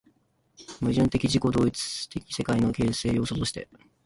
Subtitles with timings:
[0.79, 2.07] 矛盾的自己同一的世
[2.43, 3.69] 界の形成要素として